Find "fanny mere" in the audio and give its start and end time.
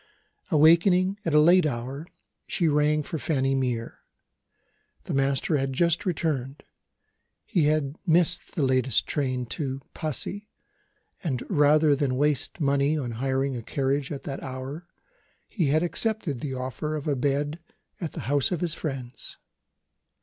3.19-3.99